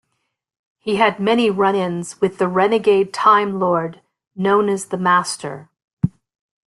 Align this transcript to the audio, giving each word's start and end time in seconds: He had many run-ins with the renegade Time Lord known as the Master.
He 0.79 0.95
had 0.95 1.19
many 1.19 1.51
run-ins 1.51 2.19
with 2.19 2.39
the 2.39 2.47
renegade 2.47 3.13
Time 3.13 3.59
Lord 3.59 4.01
known 4.35 4.67
as 4.67 4.85
the 4.85 4.97
Master. 4.97 5.69